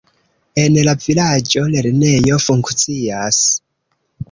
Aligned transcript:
En 0.61 0.79
la 0.87 0.95
vilaĝo 1.03 1.67
lernejo 1.75 2.41
funkcias. 2.49 3.45